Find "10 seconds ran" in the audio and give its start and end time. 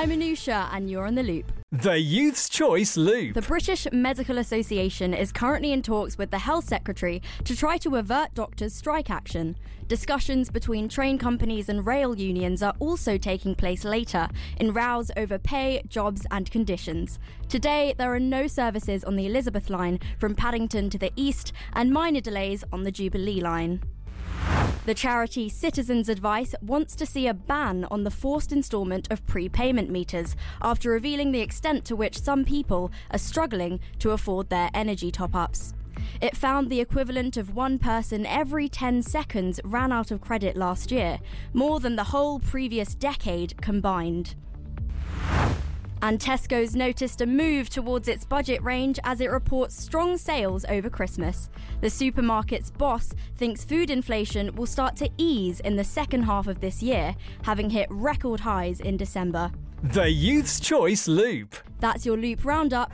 38.70-39.92